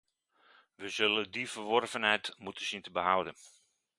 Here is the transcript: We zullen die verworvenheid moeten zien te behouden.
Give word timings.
We 0.75 0.89
zullen 0.89 1.31
die 1.31 1.49
verworvenheid 1.49 2.33
moeten 2.37 2.65
zien 2.65 2.81
te 2.81 2.91
behouden. 2.91 3.35